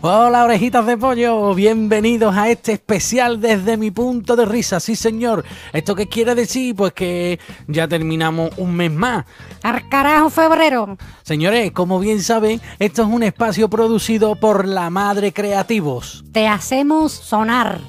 [0.00, 5.44] Hola orejitas de pollo, bienvenidos a este especial desde mi punto de risa, sí señor.
[5.72, 6.76] ¿Esto qué quiere decir?
[6.76, 9.26] Pues que ya terminamos un mes más.
[9.64, 10.96] ¡Al carajo, febrero!
[11.24, 16.24] Señores, como bien saben, esto es un espacio producido por La Madre Creativos.
[16.30, 17.80] Te hacemos sonar.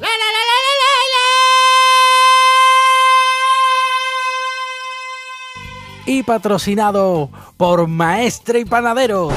[6.08, 9.32] Y patrocinado por Maestre y Panaderos.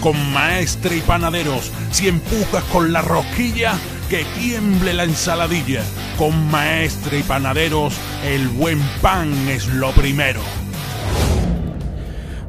[0.00, 3.74] Con Maestre y Panaderos, si empujas con la rosquilla,
[4.08, 5.82] que tiemble la ensaladilla.
[6.16, 10.40] Con Maestre y Panaderos, el buen pan es lo primero.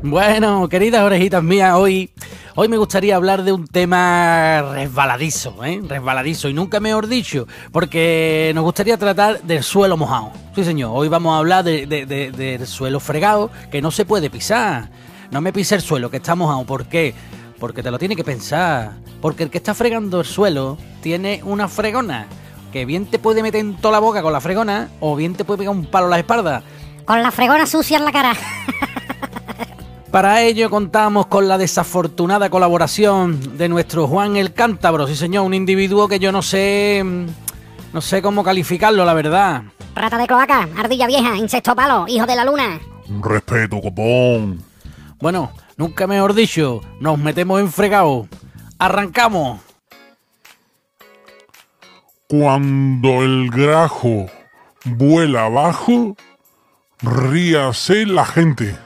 [0.02, 2.10] Bueno, queridas orejitas mías, hoy,
[2.56, 5.82] hoy me gustaría hablar de un tema resbaladizo, ¿eh?
[5.88, 10.32] Resbaladizo, y nunca mejor dicho, porque nos gustaría tratar del suelo mojado.
[10.56, 14.06] Sí, señor, hoy vamos a hablar de- de- de- del suelo fregado, que no se
[14.06, 14.90] puede pisar.
[15.30, 16.66] No me pise el suelo, que está mojado.
[16.66, 17.14] ¿Por qué?
[17.62, 18.94] Porque te lo tiene que pensar.
[19.22, 22.26] Porque el que está fregando el suelo tiene una fregona,
[22.74, 25.46] que bien te puede meter en toda la boca con la fregona, o bien te
[25.46, 26.64] puede pegar un palo en la espalda.
[27.06, 28.34] Con la fregona sucia en la cara.
[30.12, 35.54] Para ello contamos con la desafortunada colaboración de nuestro Juan el Cántabro, sí señor, un
[35.54, 37.26] individuo que yo no sé, mm,
[37.94, 39.64] no sé cómo calificarlo, la verdad.
[39.94, 42.80] Rata de cloaca, ardilla vieja, insecto palo, hijo de la luna.
[43.22, 44.71] Respeto, copón.
[45.22, 48.28] Bueno, nunca mejor dicho, nos metemos en fregado.
[48.80, 49.62] Arrancamos.
[52.28, 54.26] Cuando el grajo
[54.86, 56.16] vuela abajo,
[57.02, 58.78] ríase la gente.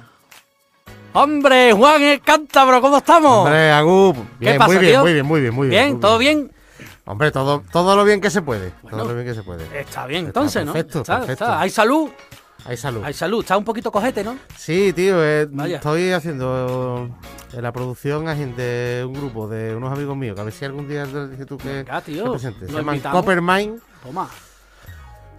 [1.13, 3.45] Hombre, Juan el Cántabro, ¿cómo estamos?
[3.45, 5.01] Hombre, Agu, bien, pasa, muy bien, tío?
[5.01, 5.81] muy bien, muy bien, muy bien.
[5.83, 5.91] ¿Bien?
[5.93, 6.51] muy ¿Todo bien?
[7.05, 8.73] Hombre, todo, todo lo bien que se puede.
[8.81, 8.97] Bueno.
[8.97, 9.63] todo lo bien que se puede.
[9.79, 10.73] Está bien, Está entonces, ¿no?
[10.73, 11.43] perfecto, Está- perfecto.
[11.45, 11.61] está.
[11.61, 12.09] Hay salud,
[12.65, 13.03] Hay salud.
[13.03, 13.41] hay salud.
[13.41, 14.37] Está un poquito cojete, ¿no?
[14.57, 17.09] Sí, tío, eh, estoy haciendo
[17.53, 20.87] en la producción de un grupo de unos amigos míos, que a ver si algún
[20.87, 22.69] día te dices tú que, Venga, tío, que presentes.
[22.69, 22.99] Se llaman.
[22.99, 24.27] Coppermine, Toma.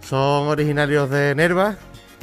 [0.01, 1.75] son originarios de Nerva,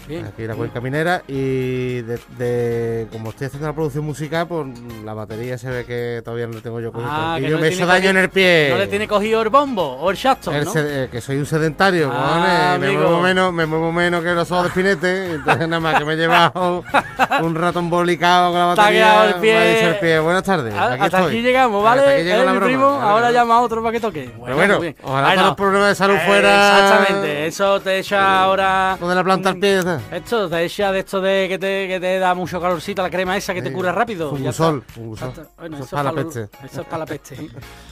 [0.06, 0.26] Bien.
[0.26, 4.66] aquí la cuenca minera, y de, de- como estoy haciendo la producción musical, pues
[5.04, 7.56] la batería se ve que todavía no la tengo yo con Ah, y que yo
[7.56, 8.69] no me hecho daño cogido- en el pie.
[8.70, 10.72] No le tiene cogido el bombo o el shafton, El ¿no?
[10.72, 14.50] sed- eh, que soy un sedentario, Ah, me muevo menos, me muevo menos que los
[14.50, 16.84] ojos de espinete, entonces nada más que me he llevado
[17.42, 19.25] un rato embolicado con la batería.
[19.26, 19.88] el pie.
[19.91, 20.19] el pie.
[20.21, 21.32] Buenas tardes, Ah, aquí hasta estoy.
[21.32, 22.15] aquí llegamos, Hasta ¿vale?
[22.16, 23.34] aquí llegó Eh, la mi broma, primo, vale, ahora vale.
[23.38, 24.31] llama a otro para que toque.
[24.44, 24.97] Pero bueno, muy bien.
[25.03, 26.78] ojalá Bueno, con los problemas de salud eh, fuera.
[26.84, 28.97] Exactamente, eso te echa ahora.
[29.00, 29.81] Donde la planta al pie.
[30.00, 30.22] ¿Sabes?
[30.25, 33.37] Esto te echa de esto de que te, que te da mucho calorcito, la crema
[33.37, 34.31] esa que te cura rápido.
[34.31, 35.49] Fungusol, fungusol.
[35.59, 36.66] Bueno, Eso es para la peste.
[36.66, 37.37] Eso es para la peste.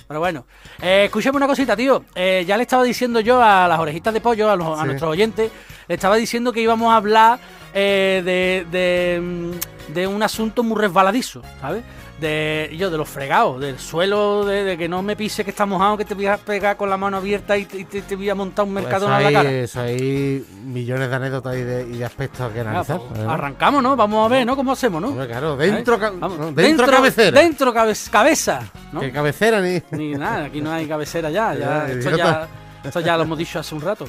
[0.08, 0.46] Pero bueno,
[0.80, 2.04] eh, escúchame una cosita, tío.
[2.14, 5.10] Eh, ya le estaba diciendo yo a las orejitas de pollo, a, los- a nuestros
[5.10, 5.50] oyentes,
[5.88, 7.38] le estaba diciendo que íbamos a hablar
[7.74, 11.82] eh, de, de, mm, de un asunto muy resbaladizo, ¿sabes?
[12.22, 15.66] De, yo, de los fregados, del suelo, de, de que no me pise que está
[15.66, 18.30] mojado, que te voy a pegar con la mano abierta y te, te- te voy
[18.30, 19.50] a montar un Pues mercadona en hay, la cara.
[19.54, 23.00] eso hay millones de anécdotas y de, y de aspectos que analizar.
[23.08, 23.96] pues, arrancamos, ¿no?
[23.96, 24.54] Vamos a ver, ¿no?
[24.54, 25.08] ¿Cómo hacemos, no?
[25.08, 25.98] Hombre, claro, dentro, ¿Eh?
[25.98, 27.40] ca- no, dentro, cabecera.
[27.40, 28.60] Dentro cabe- cabeza,
[28.92, 29.00] ¿no?
[29.00, 29.82] Que cabecera ni.
[29.90, 31.54] Ni nada, aquí no hay cabecera ya.
[31.58, 32.48] ya esto, ya
[32.84, 34.06] esto ya lo hemos dicho hace un rato.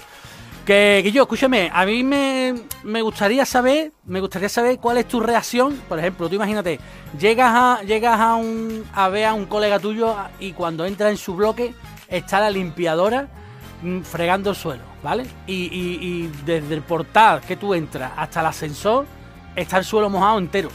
[0.65, 2.53] Que, que yo, escúchame, a mí me,
[2.83, 5.75] me gustaría saber, me gustaría saber cuál es tu reacción.
[5.89, 6.79] Por ejemplo, tú imagínate,
[7.19, 11.17] llegas a, llegas a un a ver a un colega tuyo y cuando entra en
[11.17, 11.73] su bloque
[12.07, 13.27] está la limpiadora
[13.81, 15.25] mm, fregando el suelo, ¿vale?
[15.47, 19.05] Y, y- desde el portal que tú entras hasta el ascensor
[19.57, 20.69] está el suelo mojado entero,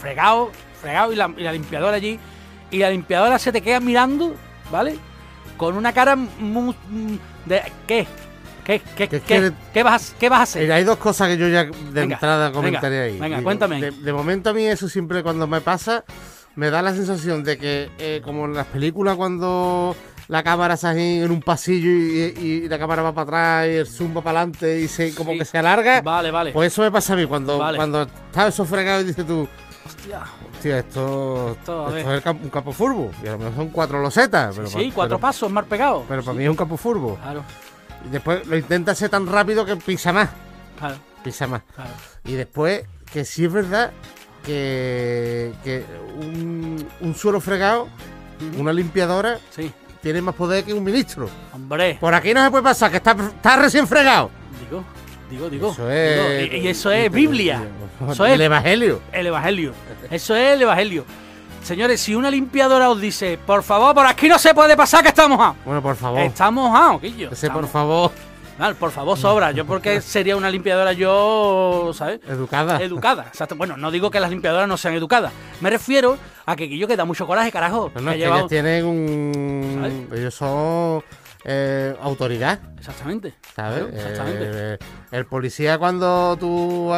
[0.00, 0.50] fregado,
[0.80, 2.18] fregado y la, la limpiadora allí
[2.72, 4.34] y la limpiadora se te queda mirando,
[4.72, 4.98] ¿vale?
[5.56, 6.74] Con una cara muy,
[7.46, 8.04] de ¿qué?
[8.68, 10.70] ¿Qué, qué, ¿Qué qué, quiere- qué vas, ¿Qué vas a hacer?
[10.70, 13.18] Hay dos cosas que yo ya de Venga, entrada venga, comentaré ahí.
[13.18, 13.80] venga, cuéntame.
[13.80, 16.04] De, de momento a mí eso siempre cuando me pasa
[16.54, 19.96] me da la sensación de que eh, como en las películas cuando
[20.28, 23.68] la cámara está ahí en un pasillo y, y- y la cámara va para atrás
[23.72, 25.38] y el zoom va para adelante y se, como Sí.
[25.38, 26.02] que se alarga.
[26.02, 26.52] Vale, vale.
[26.52, 27.76] Pues eso me pasa a mí cuando, Vale.
[27.78, 29.48] cuando está eso fregado y dices tú,
[29.86, 30.20] Hostia.
[30.52, 33.10] hostia, esto, Esto, es el campo- un campo furbo.
[33.24, 34.54] Y a lo mejor son cuatro losetas.
[34.54, 36.04] Pero sí, cuatro pero- pasos, más pegado.
[36.06, 37.14] Pero para mí es un campo furbo.
[37.22, 37.42] Claro,
[38.06, 40.30] Y después lo intenta hacer tan rápido que pisa más.
[40.78, 41.62] claro, Pisa más.
[41.74, 41.90] claro.
[42.24, 43.90] Y después, que sí es verdad
[44.44, 45.84] que, que
[46.20, 47.88] un, un suelo fregado,
[48.56, 51.28] una limpiadora, Sí, tiene más poder que un ministro.
[51.52, 51.98] hombre.
[52.00, 54.30] Por aquí no se puede pasar, que está, está recién fregado.
[54.64, 54.84] Digo,
[55.30, 55.72] digo, digo.
[55.72, 56.42] Eso es.
[56.42, 57.62] digo, y, y eso es Biblia.
[58.10, 59.00] Eso El es Evangelio.
[59.12, 59.72] el Evangelio.
[60.10, 61.04] Eso es el Evangelio.
[61.62, 65.08] Señores, si una limpiadora os dice, por favor, por aquí no se puede pasar que
[65.08, 65.56] está mojado.
[65.64, 66.20] Bueno, por favor.
[66.20, 67.30] Está mojado, Quillo.
[67.30, 68.10] Ese, por favor.
[68.58, 69.52] Vale, por favor, sobra.
[69.52, 72.20] Yo porque sería una limpiadora yo, ¿sabes?
[72.26, 72.82] Educada.
[72.82, 73.24] Educada.
[73.28, 73.54] Exacto.
[73.54, 75.30] Bueno, no digo que las limpiadoras no sean educadas.
[75.60, 76.16] Me refiero
[76.46, 77.92] a que yo que da mucho coraje, carajo.
[77.94, 80.08] No, no, que es que lleva- ellos tienen un.
[80.12, 81.04] Ellos son
[81.44, 83.34] eh, autoridad, Exactamente.
[83.54, 83.84] ¿sabes?
[83.94, 84.44] Exactamente.
[84.50, 84.78] Eh,
[85.12, 86.92] el policía cuando tú.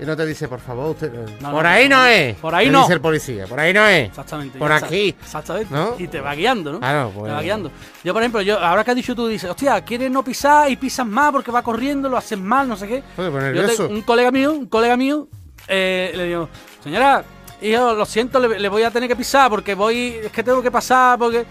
[0.00, 1.12] Y no te dice, por favor, usted.
[1.40, 2.34] No, por no, ahí no es.
[2.36, 2.80] Por ahí Te no.
[2.80, 4.08] dice el policía, por ahí no es.
[4.08, 4.58] Exactamente.
[4.58, 5.14] Por aquí.
[5.20, 5.74] Exactamente.
[5.74, 5.94] ¿No?
[5.98, 6.78] Y te va guiando, ¿no?
[6.80, 7.26] Claro, pues.
[7.26, 7.70] Te va guiando.
[8.02, 10.76] Yo, por ejemplo, yo ahora que has dicho tú, dices, hostia, quieres no pisar y
[10.76, 13.02] pisas más porque va corriendo, lo haces mal, no sé qué.
[13.16, 15.28] Joder, Yo te- un colega mío, un colega mío,
[15.68, 16.48] eh, le digo,
[16.82, 17.22] señora,
[17.60, 20.62] hijo, lo siento, le, le voy a tener que pisar porque voy, es que tengo
[20.62, 21.44] que pasar porque...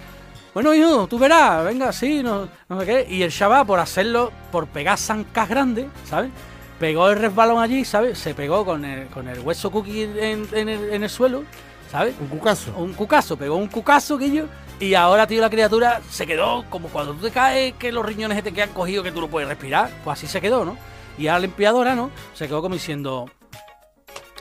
[0.51, 3.07] Bueno, hijo, tú verás, venga, sí, no, no sé qué.
[3.07, 6.31] Y el chaval, por hacerlo, por pegar zancas grandes, ¿sabes?
[6.79, 8.17] Pegó el resbalón allí, ¿sabes?
[8.17, 11.43] Se pegó con el, con el hueso cookie en, en el, en el suelo,
[11.91, 12.15] ¿sabes?
[12.21, 12.71] Un cucazo.
[12.77, 14.47] un cucazo, pegó un cucazo, Guillo,
[14.79, 18.41] y ahora, tío, la criatura se quedó como cuando tú te caes, que los riñones
[18.43, 20.77] te quedan cogidos, que tú no puedes respirar, pues así se quedó, ¿no?
[21.17, 22.11] Y ahora la limpiadora, ¿no?
[22.33, 23.25] Se quedó como diciendo,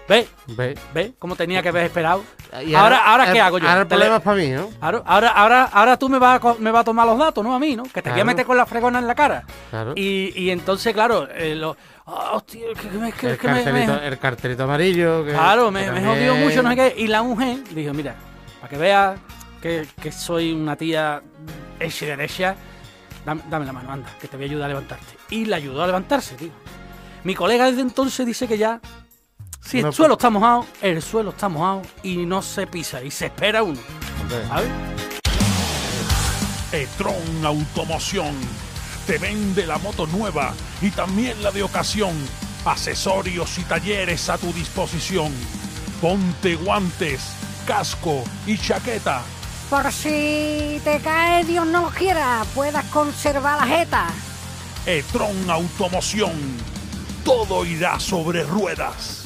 [0.09, 0.79] ve, Ve.
[0.95, 2.23] ve, como tenía que haber esperado.
[2.65, 3.69] Y ahora, ahora, ¿qué el- hago yo?
[3.69, 4.71] Ahora el problema es para mí, ¿no?
[4.81, 7.55] Ahora, ahora, ahora, ahora tú me vas, a, me vas a tomar los datos, ¿no?
[7.55, 7.83] A mí, ¿no?
[7.83, 8.27] Que te voy a Claro.
[8.27, 9.45] meter con la fregona en la cara.
[9.71, 9.93] Claro.
[9.97, 11.77] Y, y entonces, claro, eh, lo,
[12.09, 15.25] hostia, que, que me- que- el, que me- me- cartelito, el cartelito amarillo.
[15.25, 16.95] Que, Claro, me, jodió mucho, no sé qué.
[16.99, 18.15] Y la mujer dijo, mira,
[18.61, 19.19] para que veas
[19.63, 21.23] que, que soy una tía
[21.81, 22.55] hecha y derecha,
[23.25, 25.07] dame, dame la mano, anda, que te voy a ayudar a levantarte.
[25.31, 26.51] Y le ayudó a levantarse, tío.
[27.25, 28.81] Mi colega desde entonces dice que ya,
[29.61, 33.11] si el No, suelo está mojado, el suelo está mojado y no se pisa y
[33.11, 33.79] se espera uno,
[34.23, 34.69] Hombre, ¿sabes?
[36.73, 38.35] E-Tron Automoción
[39.09, 40.53] te vende la moto nueva
[40.83, 42.13] y también la de ocasión.
[42.67, 45.33] Accesorios y talleres a tu disposición.
[46.03, 47.23] Ponte guantes,
[47.67, 49.23] casco y chaqueta.
[49.71, 54.09] Por si te cae, Dios no lo quiera, puedas conservar la jeta.
[54.85, 56.33] E-Tron Automoción.
[57.25, 59.25] Todo irá sobre ruedas.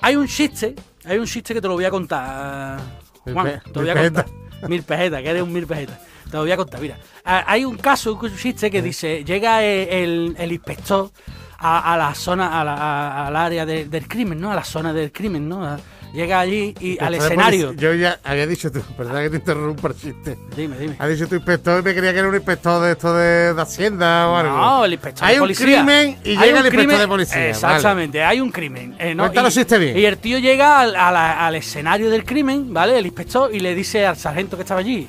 [0.00, 0.74] Hay un chiste,
[1.04, 2.78] hay un chiste que te lo voy a contar,
[3.26, 4.26] Mil Juan, pe- te lo voy a mil contar.
[4.68, 5.98] Mil pesetas, que eres un mil pesetas.
[6.24, 6.98] Te lo voy a contar, mira.
[7.24, 11.10] Ah, Hay un caso, un chiste que dice, llega el, el inspector
[11.58, 14.52] a, a la zona, a la- a- al área de- del crimen, ¿no?
[14.52, 15.76] A la zona del crimen, ¿no?
[16.12, 17.72] Llega allí y al escenario.
[17.72, 20.38] Yo ya había dicho tú, perdón que te interrumpa el chiste.
[20.54, 20.96] Dime, dime.
[20.98, 23.60] Has dicho tu inspector y me creía que era un inspector de esto de, de
[23.62, 24.56] Hacienda o algo.
[24.56, 25.64] No, el inspector Hay de un policía.
[25.66, 27.48] crimen y Hay llega un el inspector de policía.
[27.48, 28.94] Exactamente, hay un crimen.
[28.98, 29.24] eh, ¿no?
[29.24, 29.98] Cuéntalo y, si esté bien.
[29.98, 32.96] Y el tío llega al, la- al escenario del crimen, ¿vale?
[32.98, 35.08] El inspector, y le dice al sargento que estaba allí: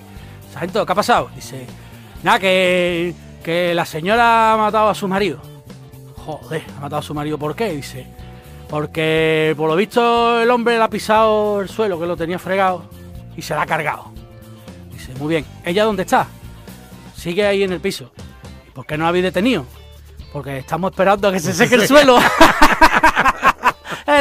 [0.54, 1.30] Sargento, ¿qué ha pasado?
[1.36, 1.68] Dice:
[2.26, 3.14] Nada, que,
[3.44, 5.38] que la señora ha matado a su marido.
[6.26, 7.70] Joder, ha matado a su marido, ¿por qué?
[7.70, 8.08] Dice:
[8.68, 12.90] Porque por lo visto el hombre le ha pisado el suelo, que lo tenía fregado,
[13.38, 14.12] y se la ha cargado.
[14.92, 16.26] Dice: Muy bien, ¿ella dónde está?
[17.16, 18.12] Sigue ahí en el piso.
[18.68, 19.64] ¿Y por qué no la habéis detenido?
[20.34, 22.18] Porque estamos esperando a que se seque el suelo.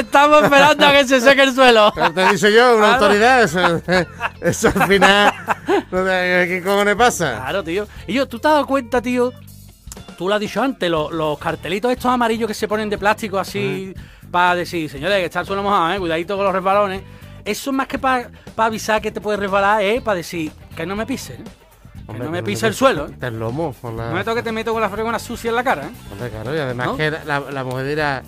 [0.00, 1.92] estamos esperando a que se seque el suelo.
[1.94, 3.04] Pero te dicho yo, una Claro.
[3.04, 3.82] autoridad, eso,
[4.40, 5.32] eso al final.
[5.90, 7.36] ¿Qué cojones pasa?
[7.36, 7.86] Claro, tío.
[8.06, 9.32] Y yo, ¿tú te has dado cuenta, tío?
[10.16, 13.38] Tú lo has dicho antes, lo- los cartelitos estos amarillos que se ponen de plástico
[13.38, 13.94] así
[14.30, 15.98] para decir, señores, que está el suelo mojado, ¿eh?
[15.98, 17.02] cuidadito con los resbalones.
[17.44, 21.04] Eso más que para avisar que te puedes resbalar, es para decir que no me
[21.04, 21.40] pise, ¿eh?
[21.44, 23.06] que Hombre, no me pise el suelo.
[23.06, 23.16] ¿eh?
[23.18, 23.74] Te lomo.
[23.80, 24.08] Con la...
[24.10, 25.90] No me toque te meto con la fregona sucia en la cara, ¿eh?
[26.12, 26.96] Hombre, claro, y además ¿No?
[26.96, 28.22] que la, la mujer dirá,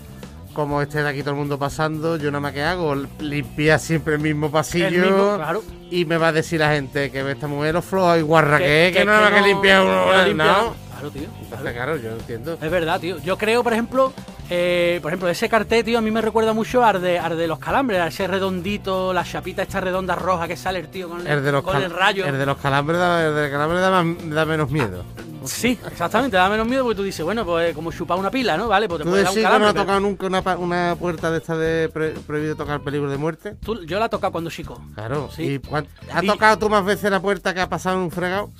[0.57, 4.15] como esté de aquí todo el mundo pasando, yo nada más que hago, limpiar siempre
[4.15, 4.87] el mismo pasillo.
[4.87, 5.63] El mismo, claro.
[5.91, 8.89] Y me va a decir la gente que esta mujer lo floja y guarra que,
[8.89, 11.29] es, que, no que nada más que limpia uno, que Claro, tío.
[11.43, 12.55] Entonces, claro, yo entiendo.
[12.61, 13.19] Es verdad, tío.
[13.19, 14.15] Yo creo, por ejemplo,
[14.49, 17.47] eh, por ejemplo, ese cartel, tío, a mí me recuerda mucho al de, al de
[17.47, 21.21] los calambres, a ese redondito, la chapita esta redonda roja que sale el tío con
[21.21, 22.25] el, El de los, con cal- el rayo.
[22.25, 25.05] el de los calambres da, el de calambres da, más- da menos miedo.
[25.47, 28.69] Sí, exactamente, da menos miedo porque tú dices, bueno, pues como chupar una pila, ¿no?
[28.69, 29.69] Vale, pues te ¿Tú puede dar un no calambre.
[29.69, 33.57] ha pero- tocado nunca una, puerta de esta de pre- prohibido tocar peligro de muerte?
[33.65, 34.81] Tú- yo la he tocado cuando chico.
[34.95, 35.29] Claro.
[35.35, 35.43] Sí.
[35.43, 35.61] ¿Y
[36.13, 38.51] ¿Has Y- tocado tú más veces la puerta que ha pasado en un fregado?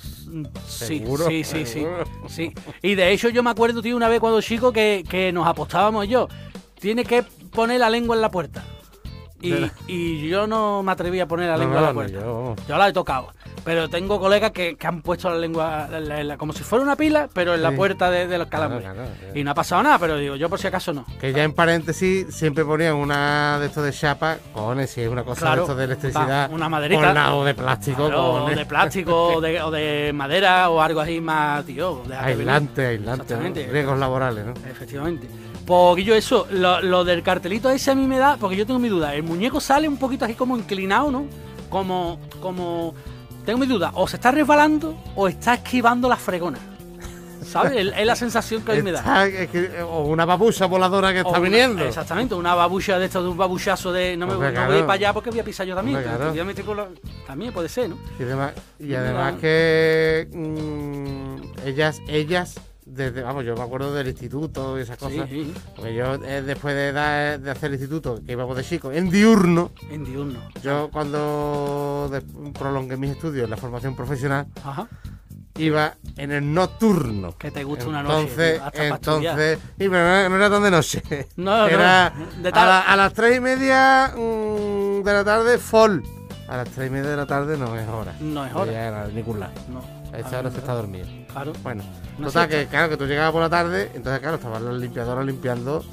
[0.67, 1.85] Sí, Seguro, sí, sí, sí,
[2.27, 2.53] sí.
[2.81, 6.07] Y de hecho yo me acuerdo, tío, una vez cuando chico que, que nos apostábamos
[6.07, 6.27] yo.
[6.79, 8.63] Tiene que poner la lengua en la puerta.
[9.39, 11.89] Y, Pero- y yo no me atreví a poner la No, lengua no, en la
[11.89, 12.19] no, puerta.
[12.19, 13.27] yo- Yo la he tocado.
[13.63, 16.63] Pero tengo colegas que, que han puesto la lengua en la- en la- como si
[16.63, 18.81] fuera una pila, pero en la puerta de, de los calambres.
[18.81, 21.05] Claro, claro, y no ha pasado nada, pero digo, yo por si acaso no.
[21.19, 25.23] Que ya en paréntesis siempre ponían una de estos de chapa, cojones, si es una
[25.23, 26.49] cosa de estos de electricidad.
[26.49, 27.03] va, una maderita.
[27.05, 31.01] Con la o de plástico, o de plástico, o de, o de madera, o algo
[31.01, 32.01] así más, tío.
[32.07, 32.17] venir.
[32.23, 33.35] Aislante, aislante.
[33.35, 33.71] ¿no?
[33.71, 34.53] Riesgos laborales, ¿no?
[34.67, 35.27] Efectivamente.
[35.67, 38.79] Porque yo eso, lo, lo del cartelito ese a mí me da, porque yo tengo
[38.79, 39.13] mi duda.
[39.13, 41.25] El muñeco sale un poquito así como inclinado, ¿no?
[41.69, 42.95] Como, como,
[43.45, 43.91] tengo mi duda.
[43.95, 46.57] O se está resbalando o está esquivando la fregona.
[47.47, 47.93] ¿sabes?
[47.95, 49.27] Es, la sensación que a mí me da.
[49.89, 51.83] O una babucha voladora que O está una- viniendo.
[51.83, 54.81] Exactamente, una babucha de esto, de un babuchazo de no me no voy a ir
[54.85, 56.01] para allá porque voy a pisar yo también.
[56.01, 56.33] Claro.
[56.33, 56.87] voy la-
[57.25, 57.97] También puede ser, ¿no?
[58.19, 62.55] Y además, y además que mm, ellas, ellas,
[62.97, 65.29] desde, vamos, yo me acuerdo del instituto y esas Sí, cosas.
[65.29, 68.91] sí, Porque yo, eh, después de, dar- de hacer el instituto, que íbamos de chico,
[68.91, 70.39] en diurno, en diurno.
[70.63, 74.87] yo cuando de- prolongué mis estudios en la formación profesional, Ajá.
[75.57, 77.37] iba en el nocturno.
[77.37, 81.01] Que te gusta una noche, hasta entonces, y pero no, era- no tan de noche.
[81.37, 85.57] No, no, era de a, la- a las tres y media mm, de la tarde,
[85.57, 86.03] fall.
[86.47, 88.13] A las tres y media de la tarde no es hora.
[88.21, 88.71] No es hora.
[88.71, 89.07] Ya era.
[89.07, 89.81] No.
[90.13, 91.05] A esa hora se está dormido.
[91.31, 91.53] Claro.
[91.63, 91.83] Bueno,
[92.17, 95.25] Una total, que claro, que tú llegabas por la tarde, entonces claro, estaban las limpiadoras
[95.25, 95.83] limpiando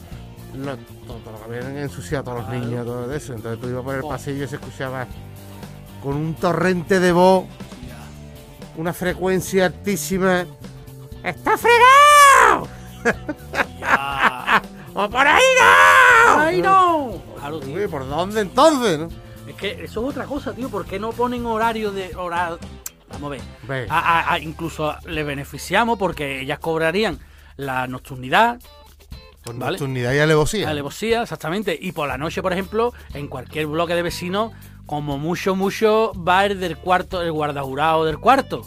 [0.55, 0.77] lo-
[1.07, 3.35] todo, todo lo que habían ensuciado a todos los niños, todo eso.
[3.35, 4.09] Entonces tú ibas por el Oh.
[4.09, 5.07] pasillo y se escuchaba
[6.03, 7.45] con un torrente de voz,
[8.77, 10.47] una frecuencia altísima.
[11.23, 12.69] ¡Está fregado!
[14.95, 16.41] ¡O por ahí no!
[16.41, 17.23] ¡Ay, no!
[17.39, 17.75] Claro, tío.
[17.77, 18.99] Uy, ¿Por dónde entonces?
[18.99, 19.09] no?
[19.49, 20.69] Es que eso es otra cosa, tío.
[20.69, 22.59] ¿Por qué no ponen horario de horario?
[23.15, 23.41] Vamos a ver.
[23.67, 23.87] Ve.
[23.91, 23.99] A-
[24.31, 27.19] a- a- incluso le beneficiamos porque ellas cobrarían
[27.57, 28.59] la nocturnidad,
[29.43, 29.73] Por vale.
[29.73, 30.69] nocturnidad y alevosía.
[30.71, 31.77] alevosía, exactamente.
[31.81, 34.53] Y por la noche, por ejemplo, en cualquier bloque de vecinos,
[34.87, 38.63] como mucho, mucho, va el del cuarto, el guardajurado del cuarto.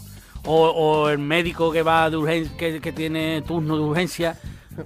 [0.45, 4.37] O, o el médico que va de urgen- que, que tiene turno de urgencia.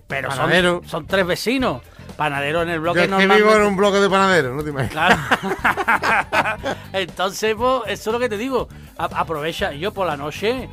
[0.07, 1.81] Pero son tres vecinos.
[2.21, 4.69] Panadero en el Yo bloque es que vivo en un bloque de panaderos, no te
[4.69, 4.91] imaginas.
[4.91, 5.15] Claro.
[6.93, 8.67] Entonces, pues, eso es lo que te digo.
[8.99, 9.71] A- aprovecha.
[9.73, 10.69] Yo por la noche,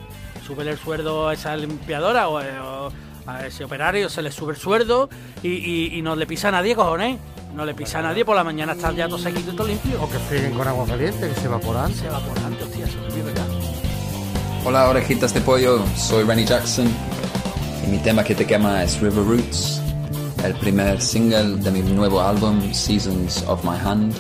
[0.46, 2.92] sube el sueldo a esa limpiadora o, o
[3.26, 5.08] a ese operario, se le sube el sueldo
[5.42, 7.18] y, y- y no le pisa a nadie, cojones.
[7.54, 10.02] No le pisa a nadie, por la mañana está ya todo sequito y todo limpio.
[10.02, 11.94] O que frieguen con agua caliente, que se evaporan.
[11.94, 13.46] Se va por antes, hostia, eso es verdad.
[14.66, 16.86] Hola orejitas de pollo, soy Rennie Jackson
[17.84, 19.80] y mi tema que te quema es River Roots,
[20.44, 24.14] el primer single de mi nuevo álbum Seasons of My Hand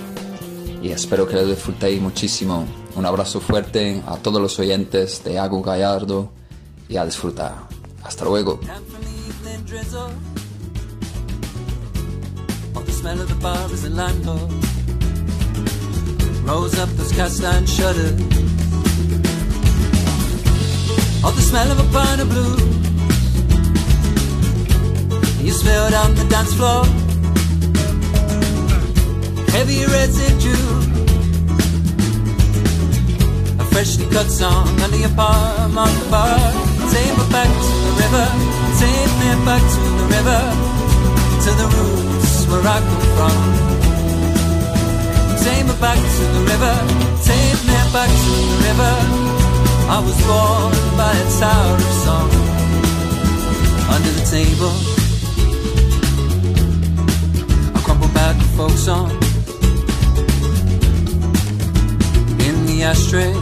[0.82, 2.66] y espero que lo disfrutéis muchísimo.
[2.94, 6.30] Un abrazo fuerte a todos los oyentes de Agu Gallardo
[6.88, 7.54] y a disfrutar.
[8.02, 8.60] Hasta luego.
[25.48, 26.84] You smell down the dance floor.
[29.56, 30.68] Heavy residue.
[33.58, 36.36] A freshly cut song under your palm on the bar.
[36.92, 38.28] Take me back to the river.
[38.76, 40.42] Take me back to the river.
[41.44, 43.38] To the roots where I come from.
[45.44, 46.76] Take me back to the river.
[47.24, 48.94] Take me back to the river.
[49.96, 52.30] I was born by a tower of song.
[53.88, 54.97] Under the table.
[58.28, 59.10] The folk song.
[62.46, 63.32] In the ashtray.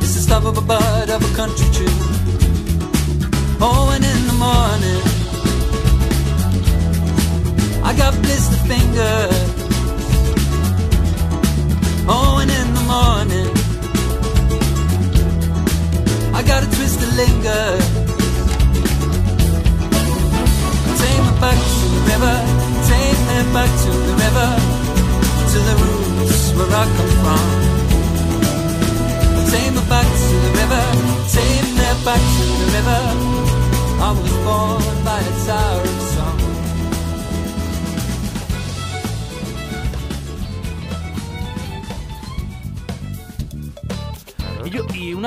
[0.00, 1.86] It's the stuff of a bud of a country tree.
[3.60, 5.02] Oh, and in the morning,
[7.84, 9.77] I got blister fingers.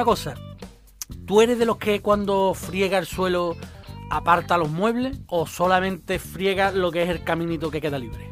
[0.01, 0.33] Una cosa,
[1.27, 3.55] ¿tú eres de los que cuando friega el suelo
[4.09, 8.31] aparta los muebles o solamente friega lo que es el caminito que queda libre?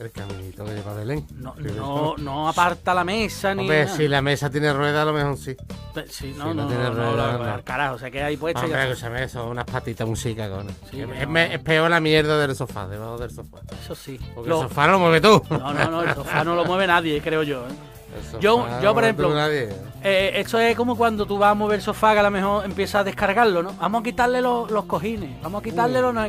[0.00, 1.24] El caminito que lleva Belén.
[1.36, 3.96] No, no, no aparta la mesa ni Hombre, nada.
[3.96, 5.54] si la mesa tiene rueda, a lo mejor sí.
[5.94, 7.54] Pe- Sí, no, si no no, tiene no, rueda, no, no.
[7.54, 10.74] al carajo, se queda ahí puesta Hombre, escúchame, unas patitas chicas, cojones.
[10.90, 13.58] Sí, es, pero me- es peor la mierda del sofá, debajo del sofá.
[13.82, 14.18] Eso sí.
[14.34, 15.40] Porque Lo- el sofá no lo mueve tú.
[15.50, 17.60] No, no, no, el sofá no lo mueve nadie, creo yo.
[17.66, 17.70] ¿eh?
[18.40, 19.28] Yo- no yo, por ejemplo.
[20.02, 22.64] Eh, esto es como cuando tú vas a mover el sofá que a lo mejor
[22.64, 23.72] empiezas a descargarlo, ¿no?
[23.74, 26.26] Vamos a quitarle los, los cojines, vamos a quitarle los no.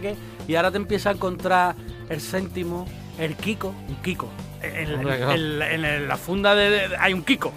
[0.48, 1.76] Y ahora te empieza a encontrar
[2.10, 2.88] el céntimo,
[3.20, 4.30] el Kiko, un Kiko.
[4.60, 7.54] En, la funda de, de- hay un Kiko.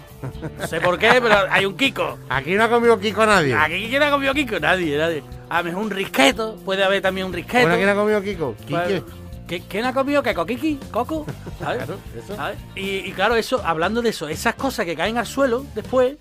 [0.59, 2.19] No sé por qué, pero hay un Kiko.
[2.29, 3.55] Aquí no ha comido Kiko nadie.
[3.55, 5.23] Aquí quién ha comido Kiko, nadie, nadie.
[5.49, 7.63] A lo mejor un risqueto, puede haber también un risqueto.
[7.63, 8.55] Bueno, ¿quién ha comido Kiko?
[8.69, 9.03] Pues, Quique.
[9.03, 9.20] ¿qué-
[9.59, 10.33] ¿Quién ha comido qué?
[10.33, 10.79] ¿Coquiqui?
[10.91, 11.25] ¿Coco?
[11.59, 11.77] ¿Sabes?
[11.83, 12.35] Claro, eso.
[12.35, 12.57] ¿Sabes?
[12.75, 16.15] Y, y claro, eso, hablando de eso, esas cosas que caen al suelo después,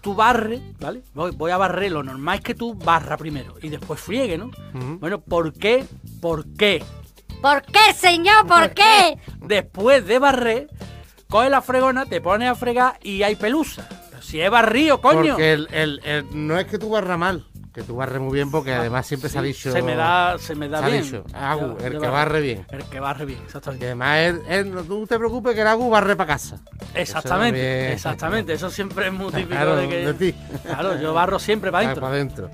[0.00, 1.02] tú barres, ¿vale?
[1.14, 4.50] Voy, voy a barrer, lo normal es que tú barra primero y después friegue, ¿no?
[5.00, 5.84] Bueno, ¿por qué?
[6.20, 6.82] ¿Por qué?
[7.42, 8.46] ¿Por qué, señor?
[8.46, 9.18] ¿Por qué?
[9.40, 10.68] Después de barrer,
[11.28, 13.86] coge la fregona, te pones a fregar y hay pelusa.
[14.10, 15.34] Pero si he barrido, coño.
[15.34, 18.50] Porque el, el- el- no es que tú barras mal, que tú barres muy bien,
[18.50, 19.70] porque además siempre se ha Sí, dicho.
[19.72, 21.02] Se me da, se me da se ha bien.
[21.02, 22.66] dicho, Agu, Ya, el que barre bien.
[22.70, 23.86] El que barre bien, Y exactamente.
[23.86, 26.56] además, él- él- no tú te preocupes que el Agu barre para casa.
[26.94, 28.52] Exactamente, Eso también- exactamente.
[28.54, 30.06] Eso siempre es muy típico Claro, de que.
[30.06, 30.34] de ti.
[30.64, 32.00] Claro, yo barro siempre para adentro.
[32.00, 32.50] para adentro.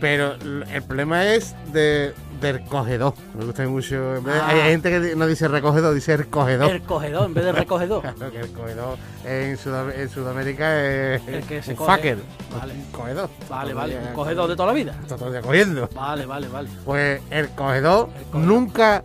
[0.00, 3.14] Pero el problema es de, del cogedor.
[3.38, 4.16] Me gusta mucho.
[4.16, 4.48] en vez de- Ah.
[4.48, 6.70] Hay gente que no dice recogedor, dice el cogedor.
[6.70, 8.02] El cogedor en vez de recogedor.
[8.14, 11.96] Claro, que el cogedor en, Sudam- en Sudamérica es El que se un coge.
[11.96, 12.18] fucker.
[12.58, 12.72] Vale.
[12.74, 13.30] Un cogedor.
[13.48, 13.96] Vale, vale.
[13.98, 14.96] el Un cogedor de toda la vida.
[15.02, 15.88] Está todo el día cogiendo.
[15.94, 16.68] Vale, vale, vale.
[16.84, 18.46] Pues el cogedor, El cogedor.
[18.46, 19.04] nunca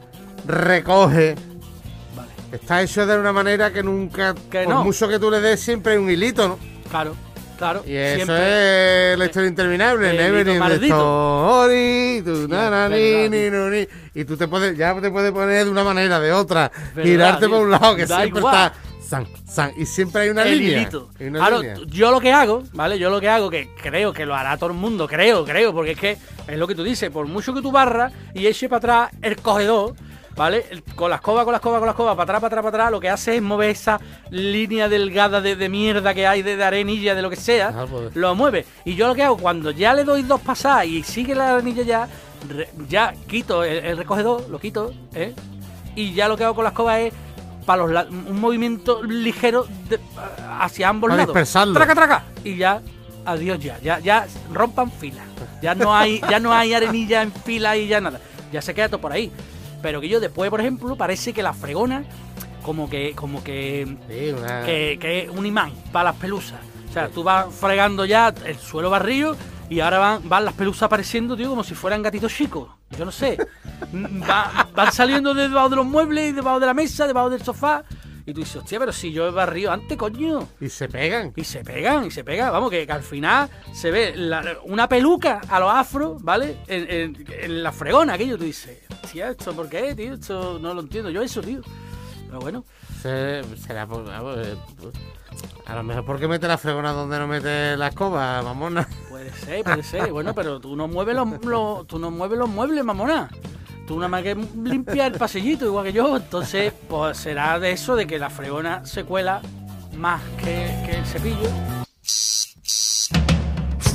[0.55, 1.35] recoge.
[2.15, 2.29] Vale.
[2.51, 4.83] Está hecho de una manera que nunca, Que por no.
[4.83, 6.59] mucho que tú le des, siempre hay un hilito, ¿no?
[6.89, 7.15] Claro,
[7.57, 7.83] claro.
[7.85, 9.13] Y eso siempre.
[9.13, 10.09] es la historia interminable.
[10.11, 13.87] El Never in story, tu ni, ni.
[14.13, 16.71] Y tú te puedes, ya te puedes poner de una manera, de otra.
[16.95, 18.55] Verdad, girarte por un lado, que Da siempre igual.
[18.55, 18.73] está.
[19.05, 20.89] San, san, y siempre hay una el línea.
[21.19, 21.75] hay una Claro, línea.
[21.89, 22.97] yo lo que hago, ¿vale?
[22.97, 25.91] Yo lo que hago, que creo que lo hará todo el mundo, creo, creo, porque
[25.91, 28.77] es que es lo que tú dices, por mucho que tú barras y eche para
[29.05, 29.93] atrás el cogedor,
[30.35, 30.65] ¿vale?
[30.95, 32.91] Con la escoba, con la escoba, con la escoba, para atrás, para atrás, para atrás,
[32.91, 33.99] lo que hace es mover esa
[34.29, 37.85] línea delgada de, de mierda que hay, de, de arenilla, de lo que sea, Ah,
[37.89, 38.15] pues.
[38.15, 38.65] lo mueve.
[38.85, 41.83] Y yo lo que hago, cuando ya le doy dos pasadas y sigue la arenilla
[41.83, 42.07] ya,
[42.49, 45.33] re- ya quito el, el recogedor, lo quito, ¿eh?
[45.95, 47.13] Y ya lo que hago con la escoba es
[47.65, 49.99] para los un movimiento ligero de-
[50.59, 51.33] hacia ambos Para lados.
[51.33, 51.73] dispersarlo.
[51.73, 52.23] Traca, traca.
[52.43, 52.81] Y ya,
[53.25, 53.79] adiós ya.
[53.79, 55.23] Ya, ya rompan fila.
[55.61, 58.19] Ya no hay, ya no hay arenilla en fila y ya nada.
[58.51, 59.31] Ya se queda todo por ahí.
[59.81, 62.03] Pero que yo después, por ejemplo, parece que la fregona,
[62.63, 66.59] como que, como que, Sí, una- que, que es un imán para las pelusas.
[66.89, 69.35] O sea, tú vas fregando ya el suelo barrido
[69.69, 72.69] y ahora van, van las pelusas apareciendo, tío, como si fueran gatitos chicos.
[72.97, 73.37] Yo no sé.
[73.93, 77.83] Va- van saliendo de debajo de los muebles, debajo de la mesa, debajo del sofá.
[78.27, 80.47] Y tú dices, hostia, pero si yo he barrido antes, coño.
[80.59, 81.31] Y se pegan.
[81.35, 82.51] Y se pegan, y se pegan.
[82.51, 86.57] Vamos, que, que al final se ve la- una peluca a los afros, ¿vale?
[86.67, 88.35] En, en- en la fregona, aquello.
[88.37, 90.13] Tú dices, tía, ¿esto por qué, tío?
[90.13, 91.61] Esto no lo entiendo yo eso, tío.
[92.27, 92.65] Pero bueno,
[93.01, 94.93] Se- será por, eh, pues,
[95.65, 98.87] a lo mejor porque mete la fregona donde no mete la escoba, mamona.
[99.09, 100.11] puede ser, puede ser.
[100.11, 103.29] Bueno, pero tú no mueves los, los- tú no mueves los muebles, mamona.
[103.87, 106.17] Tú nada más que limpiar el pasillito, igual que yo.
[106.17, 109.41] Entonces, pues será de eso, de que la fregona se cuela
[109.95, 111.49] más que, que el cepillo.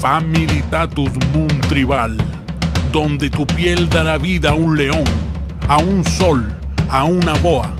[0.00, 2.16] Familitatus Moon Tribal,
[2.92, 5.04] donde tu piel dará vida a un león,
[5.68, 6.52] a un sol,
[6.88, 7.72] a una boa.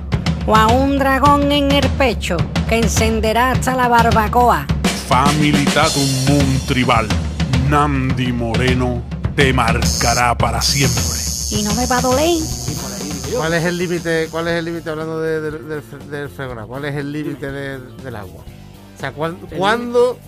[0.46, 2.36] O a un dragón en el pecho
[2.68, 4.66] que encenderá hasta la barbacoa.
[5.08, 7.08] Familitatum Moon Tribal,
[7.68, 9.02] Nandi Moreno
[9.34, 11.00] te marcará para siempre.
[11.50, 12.38] Y no me va a doler.
[13.36, 14.28] ¿Cuál es el límite?
[14.30, 16.64] ¿Cuál es el límite hablando de- de- del fre- del fregona?
[16.66, 18.42] ¿Cuál es el límite de- del agua?
[18.96, 20.18] O sea, ¿cuán- El ¿cuándo?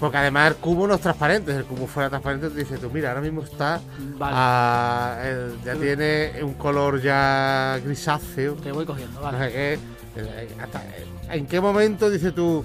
[0.00, 1.52] Porque además el cubo no es transparente.
[1.52, 3.80] Si el cubo fuera transparente, te dices tú, mira, ahora mismo está.
[4.18, 8.54] Vale, el- ya tiene un color ya grisáceo.
[8.54, 9.38] te voy cogiendo, No vale.
[9.46, 9.78] sé qué.
[10.16, 12.64] eh, hasta- eh, ¿En qué momento dices tú?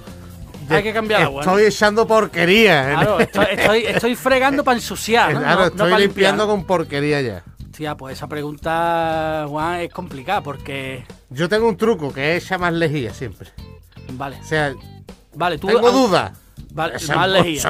[0.69, 2.89] Hay que cambiar agua, Estoy echando porquería.
[2.93, 5.39] Claro, estoy, estoy, estoy fregando para ensuciar, ¿no?
[5.39, 6.47] Claro, No- no estoy limpiando limpiar.
[6.47, 7.43] con porquería ya.
[7.75, 11.05] Tía, pues esa pregunta, Juan, es complicada porque...
[11.29, 13.49] Yo tengo un truco que es echar más lejía siempre.
[14.13, 14.73] Vale, O sea,
[15.33, 15.67] vale, tú...
[15.67, 16.33] tengo ah,
[16.73, 17.61] más un lejía.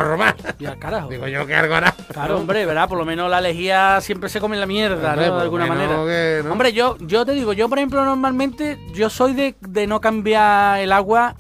[0.59, 1.09] Ya, carajo.
[1.09, 1.93] Digo yo que algo hará.
[2.11, 2.87] Claro, hombre, ¿verdad?
[2.89, 5.21] Por lo menos la lejía siempre se come en la mierda, ¿no?
[5.37, 5.95] De alguna manera.
[6.05, 6.51] que, ¿no?
[6.51, 10.79] Hombre, yo, yo te digo, yo por ejemplo normalmente, yo soy de, de no cambiar
[10.79, 11.35] el agua,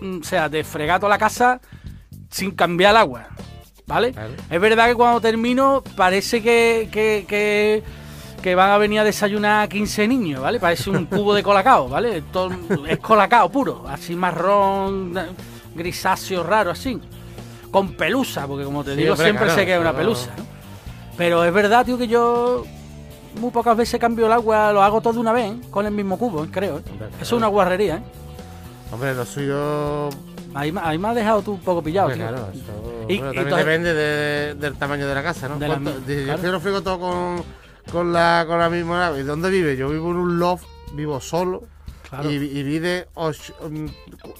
[0.00, 1.60] mm, o sea, de fregar toda la casa
[2.30, 3.28] sin cambiar el agua,
[3.86, 4.12] ¿vale?
[4.50, 7.82] Es verdad que cuando termino parece que, que, que,
[8.42, 10.58] que van a venir a desayunar 15 niños, ¿vale?
[10.60, 12.22] Parece un cubo de colacao, ¿vale?
[12.32, 12.50] Todo-
[12.86, 15.14] es colacao puro, así marrón,
[15.78, 17.00] grisáceo, raro, así.
[17.70, 20.44] Con pelusa, porque como te Sí, digo, siempre claro, sé que es una pelusa, ¿no?
[21.16, 22.64] Pero es verdad, tío, que yo
[23.40, 25.56] muy pocas veces cambio el agua, lo hago todo de una vez, ¿eh?
[25.70, 26.48] con el mismo cubo, ¿eh?
[26.50, 26.78] creo.
[26.78, 26.82] ¿eh?
[26.90, 28.02] Hombre, Eso es una guarrería, ¿eh?
[28.92, 30.08] Hombre, lo suyo.
[30.54, 32.28] Ahí, me- ahí me has dejado tú un poco pillado, hombre, tío.
[32.36, 35.58] claro, eso- Y- bueno, y también entonces- depende de- del tamaño de la casa, ¿no?
[35.58, 36.42] De la ¿Cuánto- mi- dice, claro.
[36.42, 37.42] Yo lo frigo todo con,
[37.92, 39.12] con, la, con la misma.
[39.18, 39.76] ¿Y dónde vive?
[39.76, 40.64] Yo vivo en un loft,
[40.94, 41.64] vivo solo.
[42.08, 42.30] Claro.
[42.30, 43.36] Y, y vive och-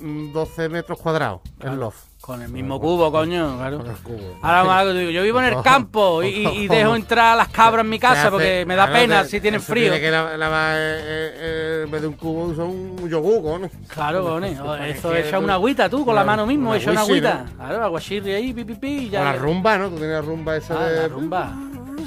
[0.00, 1.76] mm, 12 metros cuadrados Claro.
[1.76, 2.08] loft.
[2.20, 3.78] Con el mismo cubo, coño, claro.
[3.78, 4.38] Con el cubo.
[4.42, 7.98] Ahora yo vivo en el campo y, y- dejo entrar a las cabras en mi
[7.98, 9.84] casa hace- porque me da claro, pena te- si tienen frío.
[9.92, 11.00] Tiene que la- lavar, eh,
[11.36, 13.70] eh, en vez de un cubo, usa un yogur, cojones.
[13.86, 14.24] Claro.
[14.64, 17.44] Para Eso echa una agüita tú con la una- mano mismo, echa una agüita.
[17.50, 17.56] ¿no?
[17.56, 19.20] Claro, aguachirri ahí, pi, pi, pi, ya.
[19.20, 19.88] O la rumba, ¿no?
[19.90, 20.96] Tú tienes la rumba esa Ah, de.
[21.02, 21.52] la rumba.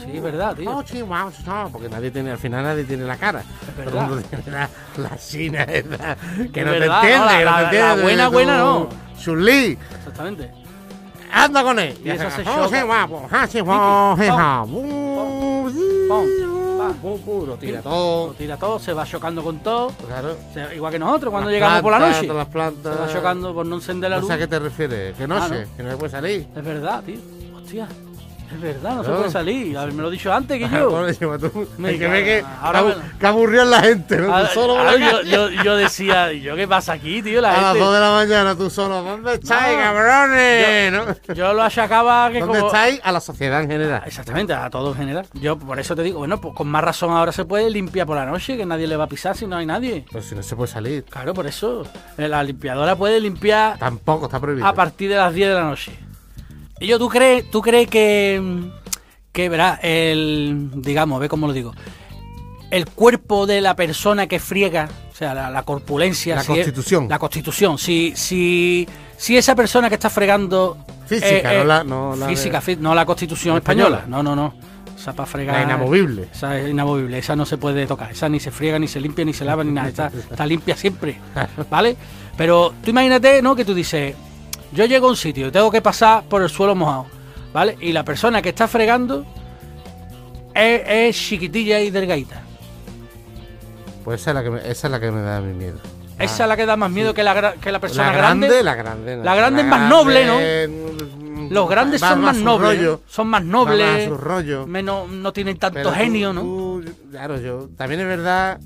[0.03, 0.69] Sí, es verdad, tío.
[0.71, 3.41] No, sí, vamos, no, porque nadie tiene, al final nadie tiene la cara.
[3.43, 4.07] Todo el verdad.
[4.07, 6.17] mundo tiene la, la china esa,
[6.51, 6.87] que no te entiende,
[7.37, 7.79] que no te entiende.
[7.79, 8.89] la buena, buena, no.
[9.19, 10.51] Chun-Li, Exactamente.
[11.31, 11.97] anda con él.
[12.03, 13.47] Y esa se "Oh, guapo, ah,
[14.71, 15.69] oh,
[17.47, 18.33] Lo tira Lo todo.
[18.33, 19.89] tira todo, se va chocando con todo.
[20.07, 20.35] Claro.
[20.53, 22.27] Se- igual que nosotros cuando Las llegamos por la plantas, noche.
[22.27, 22.99] todas las Se plantas.
[23.01, 24.29] va chocando por no encender la luz.
[24.31, 25.15] a qué te refieres.
[25.15, 25.77] Que no Ah, sé, ¿no?
[25.77, 26.47] que no se puede salir.
[26.55, 27.17] Es verdad, tío.
[27.55, 27.87] Hostia.
[28.53, 29.77] Es verdad, no se puede salir.
[29.77, 31.07] Haberme lo dicho antes que Bueno, yo.
[31.07, 34.35] encima tú, Me que ver que, ahora me- que aburrió a la gente, ¿no?
[34.35, 37.39] Ah, Tú solo yo, yo, yo decía, ¿y yo qué pasa aquí, tío?
[37.41, 37.79] La A las gente.
[37.79, 39.83] 2 de la mañana tú solo, ¿dónde estáis, No.
[39.83, 41.21] cabrones?
[41.35, 42.67] Yo lo achacaba que ¿Dónde como.
[42.71, 42.99] estáis?
[43.03, 44.03] A la sociedad en general.
[44.05, 45.25] Exactamente, a todo en general.
[45.33, 48.17] Yo por eso te digo, bueno, pues con más razón ahora se puede limpiar por
[48.17, 50.05] la noche, que nadie le va a pisar si no hay nadie.
[50.11, 51.83] Pero si no se puede salir, Claro, por eso.
[52.17, 54.65] eh, La limpiadora puede limpiar tampoco está prohibido.
[54.67, 55.91] a partir de las 10 de la noche.
[56.81, 58.41] Yo, ¿tú crees, tú crees que,
[59.31, 61.73] que verá, el, digamos, ve cómo lo digo,
[62.71, 66.57] el cuerpo de la persona que friega, o sea, la, la corpulencia, La si es-
[66.59, 67.07] constitución.
[67.09, 72.27] la constitución, si, si, si esa persona que está fregando Física, no la- no la
[72.27, 74.23] de- física, no la constitución la española, española.
[74.23, 74.53] no, no, no,
[74.97, 76.29] esa para fregar, La inamovible.
[76.33, 79.25] esa es inamovible, esa no se puede tocar, esa ni se friega, ni se limpia,
[79.25, 81.17] ni se lava, ni nada, está, está limpia siempre,
[81.69, 81.95] ¿vale?
[82.37, 83.55] Pero tú imagínate, ¿no?
[83.55, 84.15] Que tú dices,
[84.71, 87.07] yo llego a un sitio y tengo que pasar por el suelo mojado,
[87.53, 87.77] ¿vale?
[87.81, 89.25] Y la persona que está fregando
[90.53, 92.41] es, es chiquitilla y delgadita.
[94.03, 95.77] Pues esa es la que me, esa es la que me da mi miedo.
[96.19, 98.11] Esa es la que da más miedo que la, que la persona Ah.
[98.11, 98.63] la grande, grande.
[98.63, 99.17] la grande.
[99.17, 100.35] La grande es más noble, ¿no?
[100.39, 101.49] ¿no?
[101.49, 103.51] Los grandes Va son más nobles, rollo, son más va más a
[104.09, 106.41] nobles, menos, no tienen tanto Pero tú- genio, ¿no?
[106.41, 107.67] tú- claro, yo.
[107.75, 108.59] También es verdad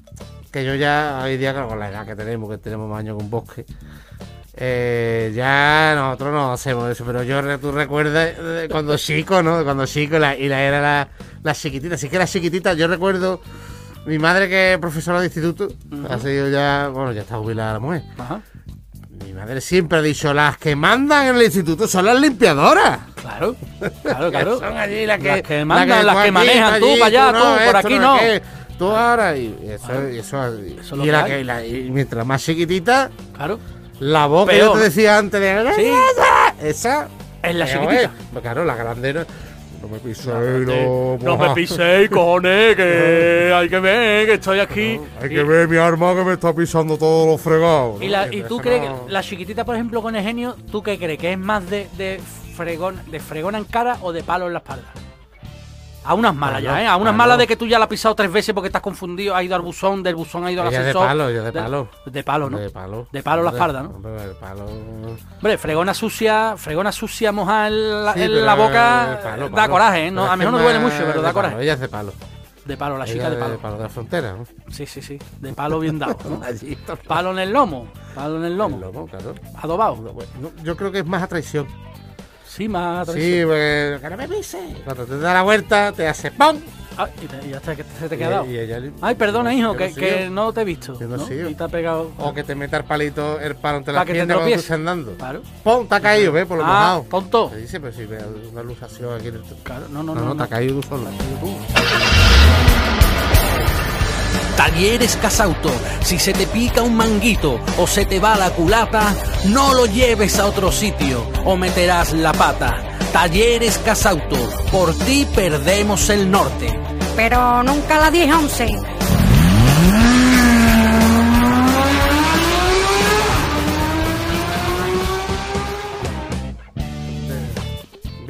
[0.51, 3.17] que yo ya hoy día, claro, con la edad que tenemos, que tenemos más años
[3.17, 3.65] que un bosque,
[4.57, 7.03] eh, ya nosotros no hacemos eso.
[7.05, 9.63] Pero yo, tú recuerdas eh, cuando chico, ¿no?
[9.63, 11.07] Cuando chico la, y la era la,
[11.43, 11.97] la chiquitita.
[11.97, 13.41] Sí que la chiquitita, yo recuerdo.
[14.05, 15.67] Mi madre que es profesora de instituto,
[16.09, 18.03] ha sido ya, bueno, ya está jubilada la mujer.
[18.19, 18.39] Ajá,
[19.25, 22.99] Mi madre siempre ha dicho, las que mandan en el instituto son las limpiadoras.
[23.19, 23.55] claro,
[24.03, 24.59] claro, claro.
[24.59, 27.05] Son allí las que, Las que mandan, las tú que aquí, manejan, tú allí, para
[27.07, 28.13] allá, tú, por esto aquí no.
[28.15, 28.41] aquello,
[28.77, 31.31] Tú ahora, y eso, y eso, y, Eso es lo y que la hay.
[31.31, 33.57] que, y la- y mientras más chiquitita, Claro,
[33.99, 34.77] la voz que yo Peor.
[34.77, 35.73] te decía antes de...
[35.75, 36.65] Sí.
[36.65, 37.07] Esa...
[37.43, 38.01] es la peor chiquitita.
[38.03, 38.09] es.
[38.31, 39.25] Pues claro, la grande no...
[39.81, 44.99] No me piséis, No, no, me piséis, cojones, que hay que ver que estoy aquí.
[45.21, 48.01] Hay Y- que ver mi arma que me está pisando todos los fregados.
[48.01, 51.19] Y, tú crees que la chiquitita, por ejemplo, con el genio, ¿tú qué crees?
[51.19, 52.19] ¿Que es más de, de
[52.55, 54.85] fregón, de fregona en cara o de palo en la espalda?
[56.05, 56.87] A unas malas Palo, ya, ¿eh?
[56.87, 57.17] A unas palo.
[57.17, 59.55] malas de que tú ya la has pisado tres veces porque estás confundido, ha ido
[59.55, 61.07] al buzón, del buzón ha ido al Ella de ascensor.
[61.07, 61.87] palo, de palo.
[62.05, 62.57] De palo, ¿no?
[62.59, 63.07] De palo.
[63.11, 63.89] De palo la espalda, ¿no?
[63.89, 64.65] hombre, de palo...
[65.37, 69.49] Hombre, fregona sucia, fregona sucia mojar en la, Sí, en pero la de boca palo,
[69.49, 69.73] da palo.
[69.73, 70.11] coraje, ¿eh?
[70.11, 71.63] No, a mí no me duele mucho, pero de da palo, coraje.
[71.63, 72.13] Ella es de palo.
[72.65, 73.77] De palo, la chica de palo.
[73.77, 74.43] de la frontera, ¿no?
[74.71, 75.19] Sí, sí, sí.
[75.39, 76.41] De palo bien dado, ¿no?
[76.45, 76.75] Allí.
[77.07, 77.87] Palo en el lomo.
[78.15, 78.77] Palo en el El lomo.
[78.79, 79.35] lomo, claro.
[79.61, 79.97] Adobado.
[80.41, 81.67] No, yo creo que es más a traición.
[82.55, 84.59] Sí, porque que no me pise.
[84.85, 86.57] Cuando te da la vuelta, te hace ¡pum!
[86.97, 88.41] Ah, y, te- y ya está, que se te queda
[89.01, 90.97] Ay, perdona, hijo, que, no que no te he visto.
[90.97, 91.49] Yo no ¿no?
[91.49, 92.09] Y te ha pegado.
[92.17, 94.59] O que te meta el palito, el palo entre las que te piernas cuando tú
[94.61, 95.11] estás andando.
[95.17, 95.41] Claro.
[95.61, 95.87] ¡Pum!
[95.89, 96.45] Te ha caído, ¿ves?
[96.45, 96.67] Por lo Ah,
[97.01, 97.05] mojado.
[97.09, 97.49] tonto.
[97.49, 98.17] Se dice, pero si ve
[98.49, 99.41] una luxación aquí en el...
[99.63, 100.27] Claro, no, no, No, no.
[100.27, 101.09] no, te ha caído tú solo.
[104.57, 105.71] Talleres Casauto.
[106.01, 109.13] Si se te pica un manguito o se te va la culata,
[109.45, 112.97] no lo lleves a otro sitio o meterás la pata.
[113.11, 114.37] Talleres Casauto.
[114.71, 116.79] Por ti perdemos el norte.
[117.15, 118.94] Pero nunca la 10-11.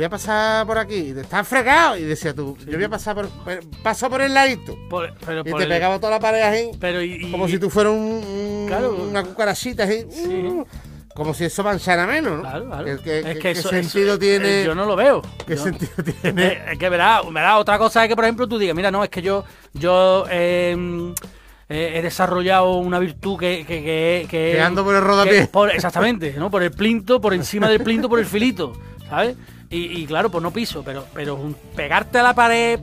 [0.06, 1.16] Voy a pasar por aquí.
[1.18, 1.98] Estás fregado.
[1.98, 3.28] Y decía tú, yo voy a pasar por...
[3.82, 4.78] Paso por el ladito.
[4.88, 6.70] Por- pero Y por te el- pegaba toda la pared ahí.
[6.80, 8.94] Pero y, y- Como si tú fueras un, un- Claro.
[8.96, 10.06] una cucarachita así.
[10.12, 10.28] Sí.
[10.28, 10.64] Mm,
[11.16, 12.42] Como si eso manchara menos, ¿no?
[12.44, 12.86] Claro, claro.
[12.86, 14.62] ¿Qué, qué- es que qué eso, sentido eso- tiene?
[14.62, 15.24] eh, Yo no lo veo.
[15.48, 15.92] ¿Qué Yo- sentido
[16.22, 16.46] tiene?
[16.50, 19.04] Eh, Es que verá, verá, otra cosa es que, por ejemplo, tú digas, mira, no,
[19.04, 20.78] es que yo, yo eh,
[21.68, 23.66] eh, he desarrollado una virtud que...
[23.66, 25.48] que, que, que- Que ando por el rodapié.
[25.48, 26.52] por- exactamente, ¿no?
[26.52, 28.74] Por el plinto, por encima del plinto, por el filito,
[29.10, 29.36] ¿sabes?
[29.70, 31.40] Y, y claro, pues no piso, pero, pero
[31.76, 32.80] pegarte a la pared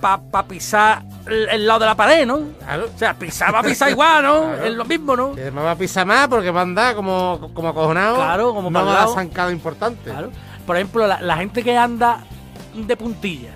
[0.00, 2.40] pa pisar el, el lado de la pared, ¿no?
[2.58, 2.86] Claro.
[2.94, 4.40] O sea, pisar va a pisar igual, ¿no?
[4.42, 4.64] Claro.
[4.64, 5.32] Es lo mismo, ¿no?
[5.36, 8.16] Y además va a pisar más porque va a andar como, como acojonado.
[8.16, 10.10] Claro, como no pa'l va a zancada importante.
[10.10, 10.30] Claro.
[10.66, 12.24] Por ejemplo, la, la gente que anda
[12.74, 13.50] de puntilla.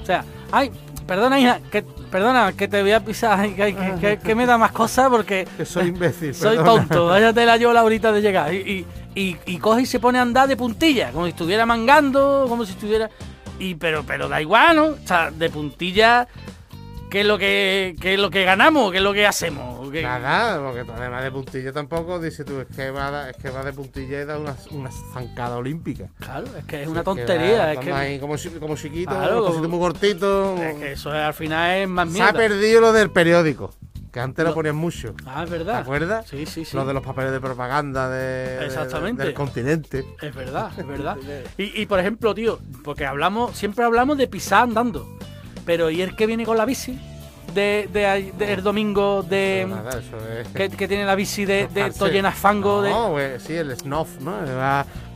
[0.00, 0.70] O sea, ay,
[1.06, 4.56] perdona, hija, que, perdona, que te voy a pisar, que, que- que- que me da
[4.56, 6.34] más cosas porque Que soy imbécil.
[6.34, 6.80] soy perdona.
[6.82, 7.06] tonto.
[7.06, 8.54] Váyatela yo la ahorita de llegar.
[8.54, 8.86] Y, y,
[9.18, 12.64] y, y coge y se pone a andar de puntilla, como si estuviera mangando, como
[12.64, 13.10] si estuviera.
[13.58, 14.84] Y pero, pero da igual, ¿no?
[14.86, 16.28] O sea, de puntilla,
[17.10, 18.92] ¿qué es lo que, qué es lo que ganamos?
[18.92, 19.90] ¿Qué es lo que hacemos?
[19.90, 23.64] ¿Qué- Nada, porque además de puntilla tampoco, dices tú, es que va, es que va
[23.64, 26.04] de puntilla y da una, una zancada olímpica.
[26.20, 27.58] Claro, es que es una Que tontería.
[27.58, 30.56] va- Es que, como, como chiquito, Claro, como- muy cortito.
[30.62, 32.30] es que eso es- al final es más Se mierda.
[32.30, 33.74] ha perdido lo del periódico,
[34.18, 35.14] que antes lo Lo- ponían mucho.
[35.24, 35.76] Ah, es ¿Te verdad.
[35.78, 36.26] acuerdas?
[36.28, 36.76] Sí, sí, sí.
[36.76, 40.04] Lo de los papeles de propaganda de, de- del continente.
[40.20, 41.16] Es verdad, es verdad.
[41.56, 45.06] Y, y, por ejemplo, tío, porque hablamos, siempre hablamos de pisar andando.
[45.64, 46.98] Pero ¿y el que viene con la bici?
[47.54, 49.66] De, de, de el domingo de.
[49.68, 50.00] Nada,
[50.40, 50.48] es.
[50.48, 52.82] Que, que tiene la bici de, de todo llena de fango.
[52.82, 52.90] de...
[52.90, 54.32] No, güey, sí, el snuff, ¿no?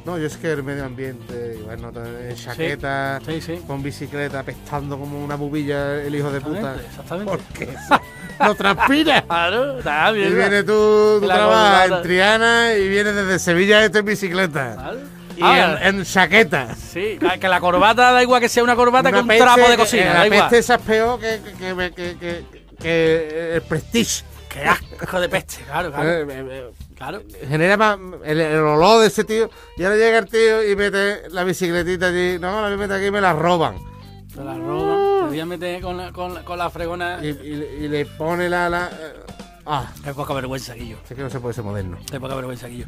[0.05, 1.93] No, yo es que el medio ambiente, bueno,
[2.29, 3.61] en chaqueta, Sí, sí.
[3.67, 6.75] con bicicleta, apestando como una bubilla el hijo de puta.
[6.75, 7.35] Exactamente.
[7.35, 7.45] exactamente.
[7.49, 7.69] Porque
[8.43, 9.23] no transpira.
[9.23, 14.05] Claro, nada, Y viene tú, tú trabajas en Triana y vienes desde Sevilla esto en
[14.05, 14.75] bicicleta.
[14.75, 14.99] Claro.
[15.37, 16.75] Y Ah, en, en chaqueta.
[16.75, 19.71] Sí, que la corbata da igual que sea una corbata Una que un peste trapo
[19.71, 20.41] de cocina, La da igual.
[20.43, 22.45] peste esa es peor que, que, que,
[22.79, 24.25] que- el prestige.
[24.49, 26.09] Qué asco de peste, claro, claro.
[26.11, 27.23] Eh, eh, eh, claro.
[27.49, 29.49] genera más el, el olor de ese tío.
[29.79, 32.39] Y ahora llega el tío y mete la bicicletita allí.
[32.39, 33.77] No, la mete aquí y me la roban.
[34.35, 35.02] Te la roban,
[35.81, 37.19] con la, con la, con la fregona.
[37.23, 38.69] Y, y- y le pone la.
[38.69, 39.13] la eh,
[39.67, 40.99] ah, Qué poca vergüenza, Guillo.
[41.09, 41.99] sé que no se puede ser moderno.
[42.11, 42.87] Qué poca vergüenza, Guillo.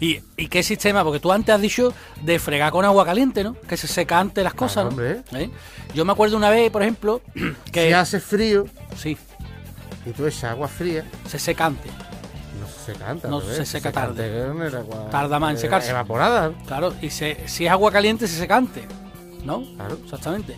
[0.00, 1.04] ¿Y, ¿Y qué sistema?
[1.04, 3.54] Porque tú antes has dicho de fregar con agua caliente, ¿no?
[3.68, 4.90] Que se seca antes las cosas, ¿no?
[4.90, 5.22] hombre.
[5.32, 5.50] ¿Eh?
[5.94, 7.20] Yo me acuerdo una vez, por ejemplo,
[7.72, 7.88] que...
[7.88, 9.16] Si hace frío Sí,
[10.06, 11.92] y tú echas agua fría, se seca antes.
[12.60, 13.30] no se seca antes.
[13.30, 14.44] No, se seca tarde.
[14.76, 15.90] agua- Tarda más en eh, secarse.
[15.90, 16.52] Evaporada.
[16.66, 18.84] Claro, y se- si es agua caliente, se seca antes.
[19.44, 19.62] ¿No?
[19.76, 19.98] Claro.
[20.04, 20.56] Exactamente.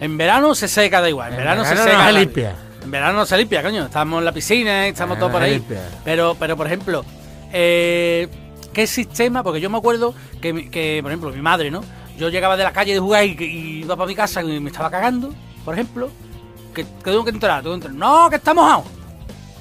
[0.00, 1.28] En verano se seca, da igual.
[1.28, 1.98] En, En verano, se seca.
[1.98, 2.54] no se limpia.
[2.82, 3.84] En verano no se limpia, coño.
[3.86, 5.52] Estamos en la piscina, estamos Ah, todos por ahí.
[5.54, 5.80] limpia.
[6.04, 7.04] Pero, pero por ejemplo,
[7.52, 8.28] eh,
[8.72, 9.42] ¿qué sistema?
[9.42, 11.82] Porque yo me acuerdo que, que, por ejemplo, mi madre, ¿no?
[12.18, 14.70] Yo llegaba de la calle de jugar y, y iba para mi casa y me
[14.70, 15.32] estaba cagando,
[15.64, 16.10] por ejemplo.
[16.74, 17.94] Que, que tengo que entrar, tengo que entrar.
[17.94, 18.84] No, que está mojado.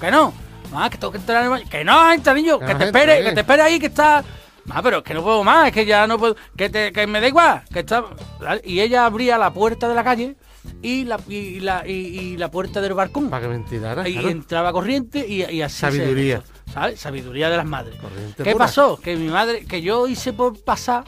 [0.01, 0.33] Que no.
[0.75, 1.65] Ah, que tengo que entrar en el baño.
[1.69, 2.57] Que no, entra, niño.
[2.59, 3.23] Que no te espere, ¿eh?
[3.23, 4.23] que te espere ahí, que está.
[4.69, 6.35] Ah, pero es que no puedo más, es que ya no puedo.
[6.55, 7.63] Que, te, que me da igual.
[7.71, 8.05] Que está.
[8.63, 10.35] Y ella abría la puerta de la calle
[10.81, 13.29] y la, y la, y, y la puerta del balcón.
[13.29, 13.65] Para que me.
[13.67, 14.03] Y claro.
[14.29, 15.75] entraba corriente y, y así.
[15.75, 16.41] se- Sabiduría.
[16.73, 16.99] ¿Sabes?
[16.99, 17.95] Sabiduría de las madres.
[17.99, 18.65] Corriente ¿Qué pura.
[18.65, 18.97] pasó?
[18.97, 21.03] Que mi madre, que yo hice por pasar,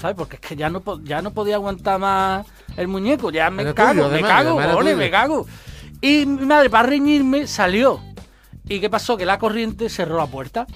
[0.00, 0.16] ¿sabes?
[0.16, 2.46] Porque es que ya no, ya no podía aguantar más
[2.76, 3.30] el muñeco.
[3.30, 4.96] Ya me Era cago, tuyo, me cago, tuyo.
[4.96, 5.46] me cago.
[6.00, 8.00] Y mi madre, para reñirme, salió.
[8.66, 9.16] ¿Y qué pasó?
[9.18, 10.66] Que la corriente cerró la puerta.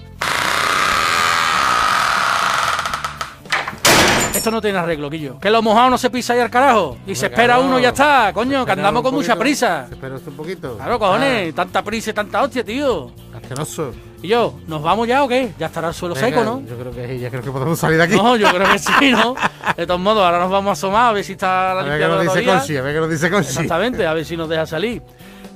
[4.39, 5.37] Esto no tiene arreglo, Quillo.
[5.37, 6.97] Que lo mojado no se pisa ahí al carajo.
[7.05, 7.65] Y se espera claro.
[7.65, 9.87] uno y ya está, coño, que Espera andamos con mucha prisa.
[9.91, 10.77] Espera usted un poquito.
[10.77, 13.11] Claro, cojones, tanta prisa y tanta hostia, tío.
[13.33, 13.91] Ah, asqueroso.
[14.21, 15.51] Y yo, ¿nos vamos ya o qué?
[15.59, 16.61] Ya estará el suelo Venga, seco, ¿no?
[16.65, 18.15] Yo creo que sí, ya creo que podemos salir de aquí.
[18.15, 19.35] No, yo creo que sí, ¿no?
[19.75, 21.99] De todos modos, ahora nos vamos a asomar a ver si está la a ver
[21.99, 22.45] qué limpieza nos dice.
[22.45, 23.49] Conchi, a ver qué nos dice Conchi.
[23.49, 25.01] Exactamente, a ver si nos deja salir.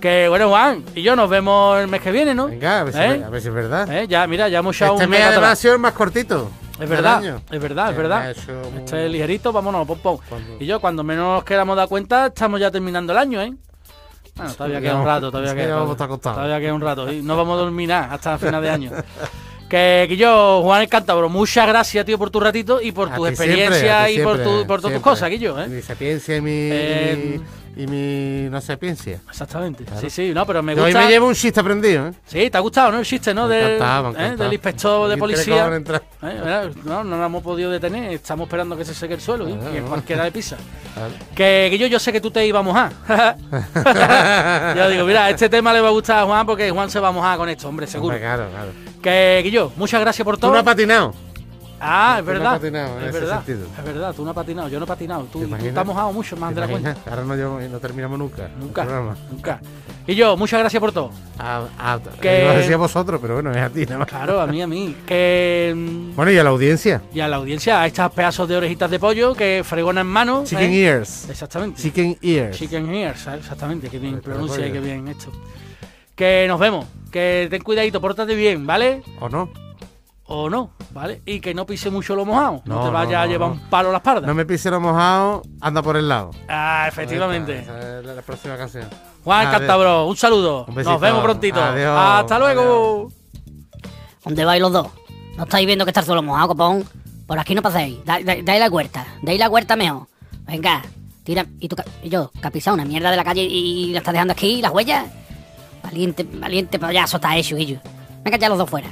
[0.02, 2.48] Que bueno, Juan y yo nos vemos el mes que viene, ¿no?
[2.48, 3.24] Venga, a ver, si, ¿Eh?
[3.26, 3.90] a ver si es verdad.
[3.90, 4.08] ¿Eh?
[4.10, 6.52] Ya, mira, ya hemos echado Este un mes mes además ha sido el más cortito.
[6.80, 8.36] Es verdad, es verdad, es verdad.
[8.72, 10.18] muy- Este es ligerito, vámonos, pom, pom.
[10.28, 13.54] Cuando- Y yo, cuando menos nos queramos dar cuenta, estamos ya terminando el año, ¿eh?
[14.36, 15.76] Bueno, todavía queda un rato, todavía Sí, queda.
[15.76, 16.34] vamos a estar.
[16.34, 17.12] Todavía queda un rato.
[17.12, 18.92] Y no vamos a dormir nada hasta final de año.
[19.70, 23.30] Que, que yo, Juan el Cántabro, muchas gracias, tío, por tu ratito y por tus
[23.30, 25.68] experiencias y por, tu, por todas tus cosas, Guillo, ¿eh?
[25.68, 27.40] Mi sapiencia y mi, Eh,
[27.76, 29.20] y mi, no sapiencia.
[29.30, 29.84] Exactamente.
[29.84, 30.02] Claro.
[30.02, 31.06] Sí, sí, no, pero me Yo hoy gusta.
[31.06, 32.14] me llevo un chiste aprendido, ¿eh?
[32.26, 33.00] Sí, te ha gustado, ¿no?
[33.00, 33.48] El chiste, ¿no?
[33.48, 34.36] Del, ¿eh?
[34.38, 35.68] del inspector de policía.
[36.24, 36.72] ¿Eh?
[36.86, 38.14] No, no lo hemos podido detener.
[38.14, 39.52] Estamos esperando que se seque el suelo ¿eh?
[39.78, 39.88] Y no.
[39.88, 40.58] cualquiera de pisa.
[41.36, 42.92] Que, que yo, yo sé que tú te ibas a mojar.
[44.76, 47.10] yo digo, mira, este tema le va a gustar a Juan porque Juan se va
[47.10, 48.16] a mojar con esto, hombre, seguro.
[48.16, 48.72] Hombre, claro, claro.
[49.02, 50.52] Que, que yo, muchas gracias por Tú todo.
[50.54, 51.14] no has patinado.
[51.84, 52.52] Ah, es no verdad.
[52.54, 53.36] patinado en es ese verdad.
[53.46, 53.68] sentido.
[53.78, 55.24] Es verdad, tú no has patinado, yo no he patinado.
[55.32, 56.96] Tú, ¿Te tú has mojado mucho más ¿Te de la cuenta.
[57.10, 58.50] Ahora no, llevo- no terminamos nunca.
[58.60, 58.86] Nunca,
[59.32, 59.60] nunca.
[60.06, 61.12] Y yo, muchas gracias por todo.
[61.40, 64.08] A, a, Que- iba a decir a vosotros, pero bueno, es a ti nada más.
[64.08, 64.96] Claro, a mí, a mí.
[65.06, 65.74] Que.
[65.76, 67.02] mm, Bueno, y a la audiencia.
[67.14, 70.44] Y a la audiencia, a estas pedazos de orejitas de pollo que fregona en mano.
[70.46, 70.80] Chicken ¿eh?
[70.84, 71.30] ears.
[71.30, 71.82] Exactamente.
[71.82, 72.58] Chicken ears.
[72.58, 73.90] Chicken ears, exactamente.
[73.90, 75.32] Que bien pronuncia y que bien hecho.
[76.16, 76.86] Que nos vemos.
[77.12, 79.02] Que ten cuidadito, pórtate bien, ¿vale?
[79.20, 79.50] ¿O no?
[80.26, 81.22] O no, ¿vale?
[81.26, 82.62] Y que no pise mucho lo mojado.
[82.66, 83.56] No, No, te no, vaya a no, llevar no.
[83.56, 84.26] un palo a la espalda.
[84.28, 86.32] No me pise lo mojado, anda por el lado.
[86.48, 87.60] Ah, efectivamente.
[87.60, 88.88] Esa es la, la próxima canción.
[89.24, 89.60] Juan Adiós.
[89.60, 90.66] Cantabro, un saludo.
[90.68, 90.92] Un besito.
[90.94, 91.62] Nos vemos prontito.
[91.62, 91.98] Adiós.
[91.98, 93.10] Hasta luego.
[94.24, 94.88] ¿Dónde vais los dos?
[95.38, 96.84] ¿No estáis viendo que está el suelo mojado, copón?
[97.28, 97.98] Por aquí no paséis.
[98.06, 99.06] Da, da- dais la huerta.
[99.22, 100.08] Dais la huerta mejor.
[100.46, 100.82] Venga,
[101.24, 101.46] tira.
[101.60, 104.14] ¿Y tú, y yo, que has pisado una mierda de la calle y, la estás
[104.14, 105.06] dejando aquí, las huellas?
[105.84, 107.80] Valiente, valiente payaso está hecho, Guillo.
[108.24, 108.88] Venga ya los dos fuera.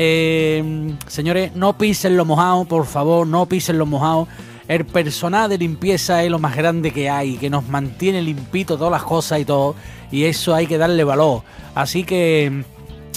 [0.00, 4.28] Eh, señores, no pisen lo mojado, por favor, no pisen lo mojado.
[4.68, 8.92] El personal de limpieza es lo más grande que hay, que nos mantiene limpito todas
[8.92, 9.74] las cosas y todo.
[10.12, 11.42] Y eso hay que darle valor.
[11.74, 12.62] Así que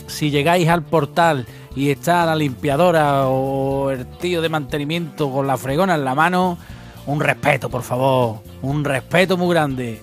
[0.08, 5.58] si llegáis al portal y está la limpiadora o el tío de mantenimiento con la
[5.58, 6.58] fregona en la mano,
[7.06, 8.40] un respeto, por favor.
[8.64, 10.02] Un respeto muy grande.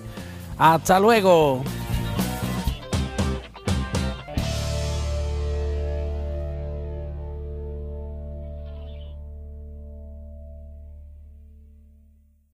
[0.57, 1.61] Hasta luego.